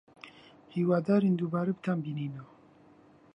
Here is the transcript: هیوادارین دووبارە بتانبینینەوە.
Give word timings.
هیوادارین 0.75 1.33
دووبارە 1.39 1.71
بتانبینینەوە. 1.77 2.43